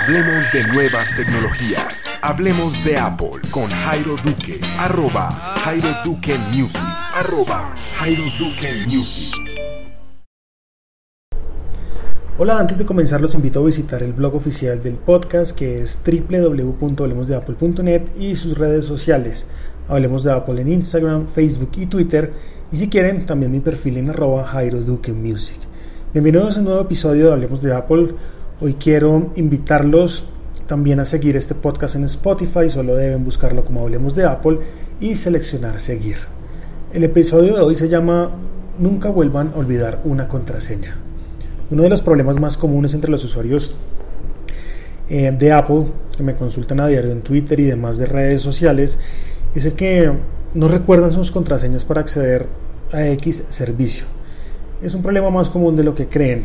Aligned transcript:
Hablemos 0.00 0.44
de 0.52 0.62
nuevas 0.62 1.08
tecnologías. 1.16 2.04
Hablemos 2.22 2.84
de 2.84 2.96
Apple 2.96 3.40
con 3.50 3.66
Jairo 3.66 4.14
Duque. 4.22 4.60
Arroba 4.78 5.28
Jairo 5.64 5.88
Duque 6.04 6.38
Music. 6.52 6.80
Arroba 7.14 7.74
Jairo 7.94 8.22
Duque 8.38 8.86
Music. 8.86 9.34
Hola, 12.38 12.60
antes 12.60 12.78
de 12.78 12.86
comenzar 12.86 13.20
los 13.20 13.34
invito 13.34 13.58
a 13.58 13.66
visitar 13.66 14.04
el 14.04 14.12
blog 14.12 14.36
oficial 14.36 14.80
del 14.80 14.94
podcast 14.94 15.50
que 15.50 15.80
es 15.82 16.00
www.hablemosdeapple.net 16.06 18.02
y 18.20 18.36
sus 18.36 18.56
redes 18.56 18.84
sociales. 18.84 19.48
Hablemos 19.88 20.22
de 20.22 20.30
Apple 20.30 20.60
en 20.60 20.68
Instagram, 20.68 21.26
Facebook 21.26 21.72
y 21.76 21.86
Twitter 21.86 22.32
y 22.70 22.76
si 22.76 22.88
quieren 22.88 23.26
también 23.26 23.50
mi 23.50 23.58
perfil 23.58 23.96
en 23.96 24.10
arroba 24.10 24.44
Jairo 24.44 24.80
Duque 24.80 25.12
Music. 25.12 25.58
Bienvenidos 26.12 26.56
a 26.56 26.60
un 26.60 26.66
nuevo 26.66 26.82
episodio 26.82 27.26
de 27.26 27.32
Hablemos 27.32 27.60
de 27.60 27.74
Apple. 27.74 28.14
Hoy 28.60 28.74
quiero 28.74 29.30
invitarlos 29.36 30.24
también 30.66 30.98
a 30.98 31.04
seguir 31.04 31.36
este 31.36 31.54
podcast 31.54 31.94
en 31.94 32.02
Spotify, 32.02 32.68
solo 32.68 32.96
deben 32.96 33.22
buscarlo 33.22 33.64
como 33.64 33.82
Hablemos 33.82 34.16
de 34.16 34.24
Apple 34.24 34.58
y 34.98 35.14
seleccionar 35.14 35.78
seguir. 35.78 36.16
El 36.92 37.04
episodio 37.04 37.54
de 37.54 37.62
hoy 37.62 37.76
se 37.76 37.88
llama 37.88 38.32
Nunca 38.76 39.10
vuelvan 39.10 39.52
a 39.54 39.58
olvidar 39.58 40.00
una 40.02 40.26
contraseña. 40.26 40.96
Uno 41.70 41.84
de 41.84 41.88
los 41.88 42.02
problemas 42.02 42.40
más 42.40 42.56
comunes 42.56 42.94
entre 42.94 43.12
los 43.12 43.22
usuarios 43.22 43.76
eh, 45.08 45.30
de 45.30 45.52
Apple 45.52 45.86
que 46.16 46.24
me 46.24 46.34
consultan 46.34 46.80
a 46.80 46.88
diario 46.88 47.12
en 47.12 47.22
Twitter 47.22 47.60
y 47.60 47.64
demás 47.64 47.96
de 47.96 48.06
redes 48.06 48.42
sociales 48.42 48.98
es 49.54 49.66
el 49.66 49.74
que 49.74 50.12
no 50.54 50.66
recuerdan 50.66 51.12
sus 51.12 51.30
contraseñas 51.30 51.84
para 51.84 52.00
acceder 52.00 52.48
a 52.90 53.06
X 53.06 53.44
servicio. 53.50 54.06
Es 54.82 54.96
un 54.96 55.02
problema 55.02 55.30
más 55.30 55.48
común 55.48 55.76
de 55.76 55.84
lo 55.84 55.94
que 55.94 56.08
creen 56.08 56.42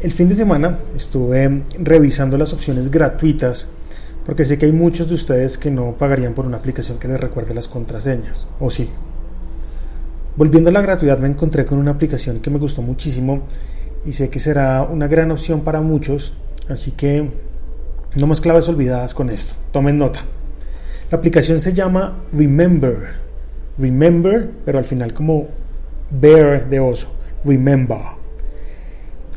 el 0.00 0.12
fin 0.12 0.28
de 0.28 0.36
semana 0.36 0.78
estuve 0.94 1.62
revisando 1.78 2.38
las 2.38 2.52
opciones 2.52 2.90
gratuitas 2.90 3.66
porque 4.24 4.44
sé 4.44 4.58
que 4.58 4.66
hay 4.66 4.72
muchos 4.72 5.08
de 5.08 5.14
ustedes 5.14 5.58
que 5.58 5.70
no 5.70 5.92
pagarían 5.92 6.34
por 6.34 6.46
una 6.46 6.58
aplicación 6.58 6.98
que 6.98 7.08
les 7.08 7.20
recuerde 7.20 7.54
las 7.54 7.66
contraseñas, 7.66 8.46
o 8.60 8.68
sí. 8.70 8.90
Volviendo 10.36 10.70
a 10.70 10.72
la 10.72 10.82
gratuidad 10.82 11.18
me 11.18 11.28
encontré 11.28 11.64
con 11.64 11.78
una 11.78 11.92
aplicación 11.92 12.40
que 12.40 12.50
me 12.50 12.58
gustó 12.58 12.82
muchísimo 12.82 13.42
y 14.04 14.12
sé 14.12 14.28
que 14.28 14.38
será 14.38 14.82
una 14.82 15.08
gran 15.08 15.30
opción 15.30 15.62
para 15.62 15.80
muchos, 15.80 16.34
así 16.68 16.92
que 16.92 17.30
no 18.14 18.26
más 18.26 18.40
claves 18.40 18.68
olvidadas 18.68 19.14
con 19.14 19.30
esto, 19.30 19.54
tomen 19.72 19.98
nota. 19.98 20.20
La 21.10 21.18
aplicación 21.18 21.60
se 21.60 21.72
llama 21.72 22.18
Remember, 22.32 23.14
Remember, 23.78 24.50
pero 24.64 24.78
al 24.78 24.84
final 24.84 25.14
como 25.14 25.48
bear 26.10 26.68
de 26.68 26.78
oso, 26.78 27.08
Remember. 27.44 28.17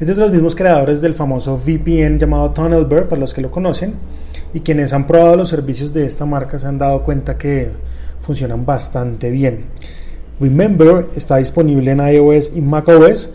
Es 0.00 0.06
de 0.06 0.14
los 0.14 0.32
mismos 0.32 0.56
creadores 0.56 1.02
del 1.02 1.12
famoso 1.12 1.58
VPN 1.58 2.18
llamado 2.18 2.52
TunnelBear, 2.52 3.06
para 3.06 3.20
los 3.20 3.34
que 3.34 3.42
lo 3.42 3.50
conocen, 3.50 3.96
y 4.54 4.60
quienes 4.60 4.94
han 4.94 5.06
probado 5.06 5.36
los 5.36 5.50
servicios 5.50 5.92
de 5.92 6.06
esta 6.06 6.24
marca 6.24 6.58
se 6.58 6.66
han 6.66 6.78
dado 6.78 7.02
cuenta 7.02 7.36
que 7.36 7.68
funcionan 8.18 8.64
bastante 8.64 9.28
bien. 9.28 9.66
Remember 10.40 11.08
está 11.14 11.36
disponible 11.36 11.90
en 11.90 12.00
iOS 12.00 12.52
y 12.56 12.62
macOS, 12.62 13.28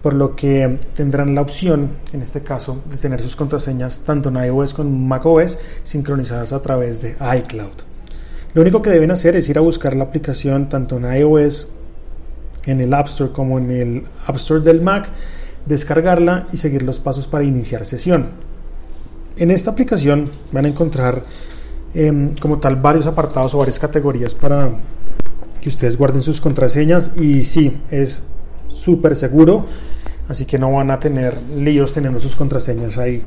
por 0.00 0.14
lo 0.14 0.36
que 0.36 0.78
tendrán 0.94 1.34
la 1.34 1.40
opción, 1.40 1.90
en 2.12 2.22
este 2.22 2.40
caso, 2.40 2.82
de 2.88 2.98
tener 2.98 3.20
sus 3.20 3.34
contraseñas 3.34 4.02
tanto 4.06 4.28
en 4.28 4.36
iOS 4.36 4.74
como 4.74 4.90
en 4.90 5.08
macOS 5.08 5.58
sincronizadas 5.82 6.52
a 6.52 6.62
través 6.62 7.02
de 7.02 7.16
iCloud. 7.38 7.82
Lo 8.54 8.62
único 8.62 8.80
que 8.80 8.90
deben 8.90 9.10
hacer 9.10 9.34
es 9.34 9.48
ir 9.48 9.58
a 9.58 9.60
buscar 9.60 9.96
la 9.96 10.04
aplicación 10.04 10.68
tanto 10.68 10.98
en 10.98 11.16
iOS, 11.16 11.66
en 12.66 12.80
el 12.80 12.94
App 12.94 13.08
Store 13.08 13.32
como 13.32 13.58
en 13.58 13.70
el 13.72 14.04
App 14.24 14.36
Store 14.36 14.60
del 14.60 14.82
Mac 14.82 15.08
descargarla 15.66 16.48
y 16.52 16.56
seguir 16.56 16.82
los 16.82 17.00
pasos 17.00 17.26
para 17.26 17.44
iniciar 17.44 17.84
sesión. 17.84 18.30
En 19.36 19.50
esta 19.50 19.70
aplicación 19.70 20.30
van 20.52 20.66
a 20.66 20.68
encontrar 20.68 21.24
em, 21.94 22.34
como 22.40 22.58
tal 22.58 22.76
varios 22.76 23.06
apartados 23.06 23.54
o 23.54 23.58
varias 23.58 23.78
categorías 23.78 24.34
para 24.34 24.70
que 25.60 25.68
ustedes 25.68 25.96
guarden 25.96 26.22
sus 26.22 26.40
contraseñas 26.40 27.12
y 27.18 27.44
sí, 27.44 27.78
es 27.90 28.24
súper 28.68 29.16
seguro, 29.16 29.64
así 30.28 30.44
que 30.44 30.58
no 30.58 30.72
van 30.72 30.90
a 30.90 30.98
tener 30.98 31.36
líos 31.56 31.94
teniendo 31.94 32.18
sus 32.20 32.34
contraseñas 32.34 32.98
ahí. 32.98 33.22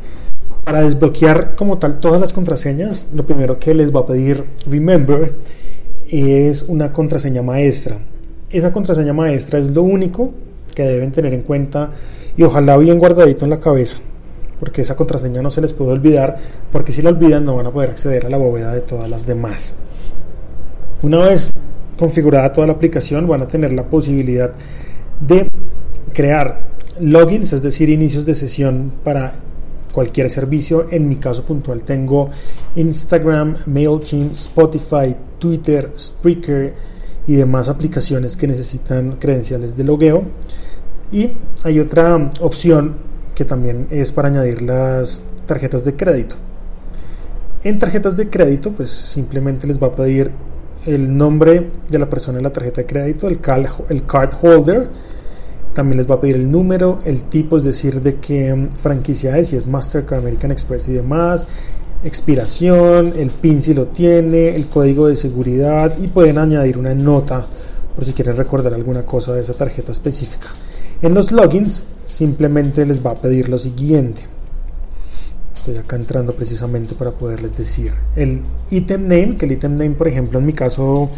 Para 0.64 0.82
desbloquear 0.82 1.56
como 1.56 1.78
tal 1.78 2.00
todas 2.00 2.20
las 2.20 2.34
contraseñas, 2.34 3.10
lo 3.14 3.26
primero 3.26 3.60
que 3.60 3.74
les 3.74 3.94
va 3.94 4.02
a 4.02 4.06
pedir 4.06 4.44
Remember 4.70 5.36
es 6.10 6.64
una 6.64 6.92
contraseña 6.92 7.42
maestra. 7.42 7.98
Esa 8.50 8.72
contraseña 8.72 9.14
maestra 9.14 9.60
es 9.60 9.70
lo 9.70 9.84
único 9.84 10.34
que 10.76 10.84
deben 10.84 11.12
tener 11.12 11.34
en 11.34 11.42
cuenta 11.42 11.92
y 12.38 12.44
ojalá 12.44 12.78
bien 12.78 13.00
guardadito 13.00 13.46
en 13.46 13.52
la 13.52 13.60
cabeza, 13.60 13.98
porque 14.60 14.82
esa 14.82 14.96
contraseña 14.96 15.42
no 15.42 15.50
se 15.50 15.62
les 15.62 15.74
puede 15.74 15.94
olvidar, 15.94 16.38
porque 16.72 16.92
si 16.92 17.02
la 17.02 17.10
olvidan 17.10 17.46
no 17.46 17.56
van 17.56 17.66
a 17.66 17.72
poder 17.72 17.90
acceder 17.92 18.26
a 18.26 18.30
la 18.30 18.38
bóveda 18.38 18.74
de 18.74 18.82
todas 18.82 19.10
las 19.10 19.26
demás. 19.26 19.76
Una 21.02 21.20
vez 21.20 21.50
configurada 21.98 22.52
toda 22.52 22.68
la 22.68 22.74
aplicación 22.74 23.28
van 23.28 23.42
a 23.42 23.48
tener 23.48 23.74
la 23.74 23.84
posibilidad 23.84 24.52
de 25.20 25.50
crear 26.14 26.76
logins, 27.00 27.54
es 27.54 27.62
decir, 27.62 27.90
inicios 27.90 28.26
de 28.26 28.36
sesión 28.36 28.92
para 29.04 29.36
cualquier 29.94 30.30
servicio. 30.30 30.88
En 30.92 31.08
mi 31.08 31.16
caso 31.16 31.44
puntual 31.44 31.84
tengo 31.84 32.30
Instagram, 32.76 33.60
MailChimp, 33.66 34.34
Spotify, 34.34 35.16
Twitter, 35.40 35.92
Spreaker 35.98 36.74
y 37.28 37.36
demás 37.36 37.70
aplicaciones 37.70 38.38
que 38.38 38.48
necesitan 38.48 39.18
credenciales 39.18 39.76
de 39.76 39.84
logueo. 39.84 40.24
Y 41.12 41.32
hay 41.64 41.80
otra 41.80 42.32
opción 42.42 42.96
que 43.36 43.46
también 43.46 43.88
es 43.92 44.12
para 44.12 44.30
añadir 44.30 44.62
las 44.62 45.22
tarjetas 45.46 45.86
de 45.86 45.96
crédito. 45.96 46.36
En 47.64 47.80
tarjetas 47.80 48.16
de 48.18 48.30
crédito, 48.30 48.72
pues 48.72 48.92
simplemente 48.92 49.68
les 49.68 49.82
va 49.82 49.88
a 49.88 49.96
pedir 49.96 50.32
el 50.86 51.16
nombre 51.16 51.72
de 51.90 52.00
la 52.00 52.10
persona 52.10 52.38
en 52.38 52.44
la 52.44 52.54
tarjeta 52.54 52.82
de 52.82 52.88
crédito, 52.88 53.28
el 53.28 53.40
card, 53.40 53.66
el 53.90 54.06
card 54.06 54.34
holder. 54.42 54.90
También 55.74 55.98
les 55.98 56.10
va 56.10 56.16
a 56.16 56.22
pedir 56.22 56.36
el 56.36 56.50
número, 56.50 57.00
el 57.06 57.24
tipo, 57.24 57.58
es 57.58 57.64
decir, 57.64 58.02
de 58.02 58.16
qué 58.16 58.70
franquicia 58.78 59.38
es, 59.38 59.50
si 59.50 59.58
es 59.58 59.68
Mastercard, 59.68 60.20
American 60.20 60.52
Express 60.52 60.88
y 60.88 60.94
demás, 60.94 61.48
expiración, 62.06 63.14
el 63.18 63.30
PIN 63.30 63.62
si 63.62 63.74
lo 63.74 63.88
tiene, 63.88 64.56
el 64.56 64.68
código 64.68 65.08
de 65.08 65.16
seguridad 65.16 65.98
y 66.02 66.08
pueden 66.08 66.38
añadir 66.38 66.78
una 66.78 66.94
nota 66.94 67.48
por 67.96 68.06
si 68.06 68.14
quieren 68.14 68.38
recordar 68.38 68.74
alguna 68.74 69.04
cosa 69.04 69.34
de 69.34 69.42
esa 69.42 69.54
tarjeta 69.54 69.92
específica. 69.92 70.50
En 71.02 71.14
los 71.14 71.32
logins 71.32 71.84
simplemente 72.06 72.86
les 72.86 73.06
va 73.06 73.12
a 73.12 73.16
pedir 73.16 73.50
lo 73.50 73.58
siguiente. 73.58 74.22
Estoy 75.56 75.78
acá 75.78 75.96
entrando 75.96 76.34
precisamente 76.34 76.94
para 76.94 77.12
poderles 77.12 77.58
decir 77.58 77.92
el 78.16 78.42
item 78.70 79.02
name, 79.04 79.36
que 79.38 79.46
el 79.46 79.54
item 79.54 79.72
name 79.72 79.92
por 79.92 80.08
ejemplo 80.08 80.38
en 80.38 80.46
mi 80.46 80.54
caso 80.54 81.10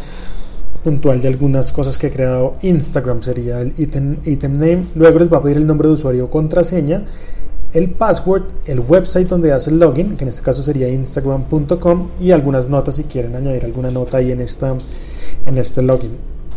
puntual 0.82 1.20
de 1.20 1.28
algunas 1.28 1.72
cosas 1.72 1.98
que 1.98 2.06
he 2.06 2.10
creado 2.10 2.54
Instagram 2.62 3.22
sería 3.22 3.60
el 3.60 3.74
item, 3.76 4.18
item 4.24 4.52
name. 4.52 4.86
Luego 4.94 5.18
les 5.18 5.30
va 5.30 5.38
a 5.38 5.42
pedir 5.42 5.58
el 5.58 5.66
nombre 5.66 5.88
de 5.88 5.94
usuario 5.94 6.26
o 6.26 6.30
contraseña 6.30 7.04
el 7.72 7.90
password, 7.90 8.44
el 8.66 8.80
website 8.80 9.28
donde 9.28 9.52
hace 9.52 9.70
el 9.70 9.78
login, 9.78 10.16
que 10.16 10.24
en 10.24 10.30
este 10.30 10.42
caso 10.42 10.62
sería 10.62 10.88
instagram.com, 10.88 12.08
y 12.20 12.30
algunas 12.30 12.68
notas 12.68 12.96
si 12.96 13.04
quieren 13.04 13.36
añadir 13.36 13.64
alguna 13.64 13.90
nota 13.90 14.18
ahí 14.18 14.32
en, 14.32 14.40
esta, 14.40 14.74
en 15.46 15.58
este 15.58 15.82
login. 15.82 16.12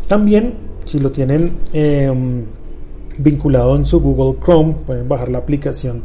También, 0.08 0.54
si 0.86 1.00
lo 1.00 1.12
tienen 1.12 1.58
em, 1.74 2.44
vinculado 3.18 3.76
en 3.76 3.86
su 3.86 4.00
Google 4.00 4.40
Chrome, 4.44 4.76
pueden 4.86 5.08
bajar 5.08 5.30
la 5.30 5.40
aplicación 5.40 6.02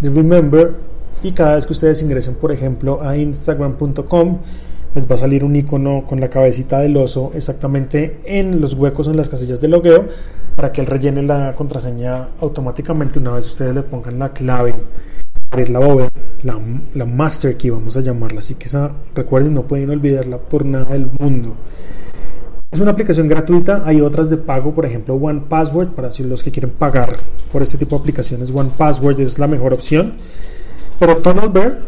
de 0.00 0.10
Remember 0.10 0.74
y 1.22 1.32
cada 1.32 1.56
vez 1.56 1.66
que 1.66 1.72
ustedes 1.72 2.00
ingresen, 2.02 2.34
por 2.34 2.52
ejemplo, 2.52 3.00
a 3.02 3.16
instagram.com, 3.16 4.38
les 4.94 5.10
va 5.10 5.14
a 5.14 5.18
salir 5.18 5.44
un 5.44 5.56
icono 5.56 6.04
con 6.06 6.20
la 6.20 6.28
cabecita 6.28 6.80
del 6.80 6.96
oso 6.96 7.32
exactamente 7.34 8.20
en 8.24 8.60
los 8.60 8.74
huecos 8.74 9.06
en 9.08 9.16
las 9.16 9.28
casillas 9.28 9.60
de 9.60 9.68
logueo 9.68 10.06
para 10.54 10.72
que 10.72 10.80
él 10.80 10.86
rellene 10.86 11.22
la 11.22 11.54
contraseña 11.54 12.28
automáticamente 12.40 13.18
una 13.18 13.32
vez 13.32 13.46
ustedes 13.46 13.74
le 13.74 13.82
pongan 13.82 14.18
la 14.18 14.32
clave 14.32 14.74
abrir 15.50 15.70
la 15.70 15.78
bóveda, 15.78 16.10
la, 16.42 16.58
la 16.94 17.06
master 17.06 17.56
key 17.56 17.70
vamos 17.70 17.96
a 17.96 18.00
llamarla, 18.00 18.40
así 18.40 18.54
que 18.54 18.66
esa 18.66 18.92
recuerden 19.14 19.54
no 19.54 19.62
pueden 19.62 19.88
olvidarla 19.88 20.36
por 20.36 20.66
nada 20.66 20.92
del 20.92 21.08
mundo. 21.18 21.56
Es 22.70 22.80
una 22.80 22.90
aplicación 22.90 23.28
gratuita, 23.28 23.82
hay 23.86 24.02
otras 24.02 24.28
de 24.28 24.36
pago, 24.36 24.74
por 24.74 24.84
ejemplo 24.84 25.14
One 25.14 25.44
Password, 25.48 25.88
para 25.94 26.10
los 26.18 26.42
que 26.42 26.50
quieren 26.50 26.70
pagar 26.70 27.16
por 27.50 27.62
este 27.62 27.78
tipo 27.78 27.96
de 27.96 28.00
aplicaciones, 28.00 28.50
One 28.54 28.70
Password 28.76 29.20
es 29.20 29.38
la 29.38 29.46
mejor 29.46 29.72
opción. 29.72 30.16
Pero 30.98 31.16
TunnelBear, 31.16 31.78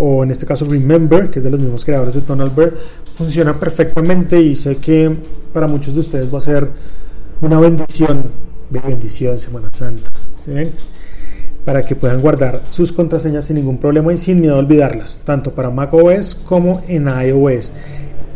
o 0.00 0.24
en 0.24 0.30
este 0.30 0.46
caso 0.46 0.64
Remember, 0.64 1.30
que 1.30 1.40
es 1.40 1.44
de 1.44 1.50
los 1.50 1.60
mismos 1.60 1.84
creadores 1.84 2.14
de 2.14 2.22
TunnelBear, 2.22 2.72
funciona 3.14 3.60
perfectamente 3.60 4.40
y 4.40 4.56
sé 4.56 4.78
que 4.78 5.14
para 5.52 5.66
muchos 5.66 5.92
de 5.92 6.00
ustedes 6.00 6.32
va 6.32 6.38
a 6.38 6.40
ser 6.40 6.70
una 7.42 7.60
bendición, 7.60 8.24
bendición 8.70 9.38
Semana 9.38 9.68
Santa, 9.72 10.08
para 11.66 11.84
que 11.84 11.96
puedan 11.96 12.22
guardar 12.22 12.62
sus 12.70 12.92
contraseñas 12.92 13.44
sin 13.44 13.56
ningún 13.56 13.76
problema 13.76 14.12
y 14.14 14.18
sin 14.18 14.40
miedo 14.40 14.56
a 14.56 14.58
olvidarlas, 14.58 15.18
tanto 15.24 15.54
para 15.54 15.68
macOS 15.68 16.34
como 16.34 16.82
en 16.88 17.06
iOS. 17.06 17.70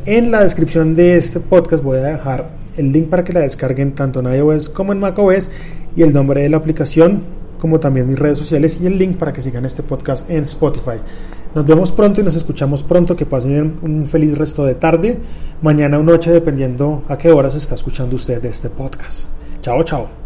En 0.05 0.31
la 0.31 0.43
descripción 0.43 0.95
de 0.95 1.17
este 1.17 1.41
podcast 1.41 1.83
voy 1.83 1.97
a 1.97 2.03
dejar 2.03 2.51
el 2.77 2.93
link 2.93 3.09
para 3.09 3.25
que 3.25 3.33
la 3.33 3.41
descarguen 3.41 3.95
tanto 3.95 4.21
en 4.21 4.35
iOS 4.35 4.69
como 4.69 4.93
en 4.93 5.01
macOS 5.01 5.49
y 5.97 6.03
el 6.03 6.13
nombre 6.13 6.43
de 6.43 6.51
la 6.51 6.59
aplicación 6.59 7.23
como 7.59 7.81
también 7.81 8.07
mis 8.07 8.19
redes 8.19 8.37
sociales 8.37 8.79
y 8.83 8.87
el 8.87 8.99
link 8.99 9.17
para 9.17 9.33
que 9.33 9.41
sigan 9.41 9.65
este 9.65 9.83
podcast 9.83 10.29
en 10.29 10.43
Spotify. 10.43 10.99
Nos 11.55 11.65
vemos 11.65 11.93
pronto 11.93 12.21
y 12.21 12.25
nos 12.25 12.35
escuchamos 12.35 12.83
pronto. 12.83 13.15
Que 13.15 13.27
pasen 13.27 13.79
un 13.83 14.07
feliz 14.07 14.37
resto 14.37 14.65
de 14.65 14.75
tarde, 14.75 15.21
mañana 15.63 15.99
o 15.99 16.03
noche, 16.03 16.33
dependiendo 16.33 17.05
a 17.09 17.17
qué 17.17 17.31
hora 17.31 17.49
se 17.49 17.59
está 17.59 17.75
escuchando 17.75 18.17
usted 18.17 18.43
de 18.43 18.49
este 18.49 18.71
podcast. 18.71 19.29
Chao, 19.63 19.83
chao. 19.85 20.23